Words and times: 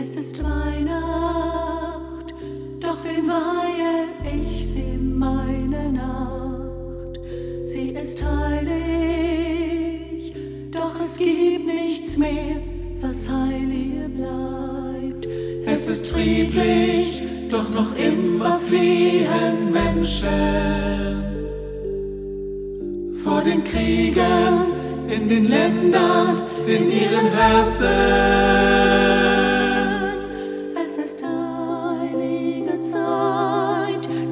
Es 0.00 0.14
ist 0.14 0.42
Weihnacht, 0.42 2.32
doch 2.78 3.04
wem 3.04 3.26
weihe 3.26 4.04
ich 4.32 4.66
sie 4.66 4.96
meine 4.96 5.90
Nacht? 5.92 7.18
Sie 7.64 7.90
ist 7.90 8.22
heilig, 8.24 8.62
doch 10.70 11.00
es 11.00 11.18
gibt 11.18 11.66
nichts 11.66 12.16
mehr, 12.16 12.62
was 13.00 13.28
heilig 13.28 13.94
bleibt. 14.16 15.26
Es 15.66 15.88
ist 15.88 16.06
friedlich, 16.06 17.20
doch 17.50 17.68
noch 17.68 17.96
immer 17.96 18.60
fliehen 18.60 19.72
Menschen 19.72 21.24
vor 23.24 23.42
den 23.42 23.64
Kriegen 23.64 24.66
in 25.08 25.28
den 25.28 25.48
Ländern, 25.48 26.42
in 26.66 26.88
ihren 26.92 27.32
Herzen. 27.32 28.97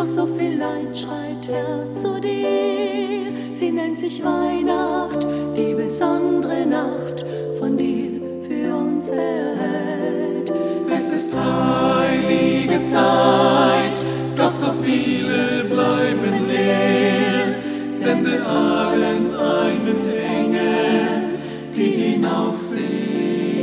Doch 0.00 0.06
so 0.06 0.26
viel 0.26 0.56
Leid 0.56 0.96
schreit 0.96 1.46
Herr 1.46 1.92
zu 1.92 2.18
dir. 2.20 3.32
Sie 3.50 3.70
nennt 3.70 3.98
sich 3.98 4.24
Weihnacht, 4.24 5.26
die 5.54 5.74
besondere 5.74 6.64
Nacht 6.64 7.24
von 7.58 7.76
dir 7.76 8.20
für 8.48 8.74
uns 8.74 9.10
erhält. 9.10 10.52
Es 10.96 11.12
ist 11.12 11.36
heilige 11.38 12.82
Zeit, 12.82 14.06
doch 14.36 14.50
so 14.50 14.72
viele 14.82 15.64
bleiben 15.64 16.48
leer. 16.48 17.56
Sende 17.90 18.42
allen 18.46 19.34
einen 19.34 20.10
Engel, 20.16 21.38
die 21.76 21.90
hinaufsehen. 22.12 23.59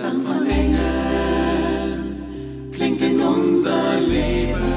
Gesang 0.00 0.22
von 0.22 0.46
Engeln 0.48 2.00
klingt 2.72 3.02
in 3.02 3.20
unser 3.20 4.00
Leben. 4.00 4.72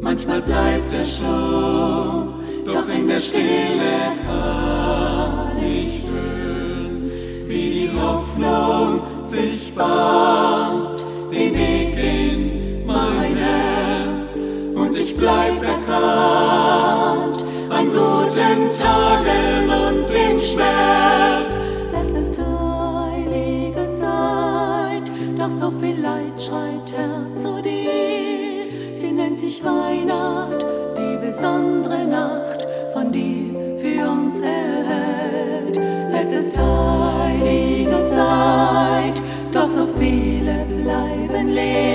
Manchmal 0.00 0.40
bleibt 0.40 0.92
er 0.92 1.04
stumm, 1.04 2.40
doch 2.66 2.88
in 2.88 3.06
der 3.06 3.20
Stille 3.20 4.16
kann 4.26 5.56
ich 5.62 6.02
hören, 6.10 7.12
wie 7.46 7.70
die 7.78 7.90
Hoffnung 7.96 9.02
sich 9.22 9.72
bahnt, 9.72 11.06
den 11.32 11.54
Weg 11.54 11.96
in 11.96 12.84
mein 12.84 13.36
Herz. 13.36 14.48
Und 14.74 14.98
ich 14.98 15.16
bleib 15.16 15.62
erkannt 15.62 16.37
doch 25.48 25.54
so 25.54 25.70
viel 25.70 26.00
Leid 26.00 26.40
schreit 26.40 26.92
Herr 26.94 27.36
zu 27.36 27.62
dir. 27.62 28.92
Sie 28.92 29.12
nennt 29.12 29.38
sich 29.38 29.62
Weihnacht, 29.64 30.66
die 30.96 31.26
besondere 31.26 32.06
Nacht 32.06 32.66
von 32.92 33.10
dir 33.12 33.78
für 33.78 34.10
uns 34.10 34.40
erhält. 34.40 35.80
Es 36.12 36.32
ist 36.32 36.58
heilige 36.58 38.02
Zeit, 38.02 39.22
doch 39.52 39.66
so 39.66 39.86
viele 39.98 40.64
bleiben 40.82 41.48
leer. 41.48 41.87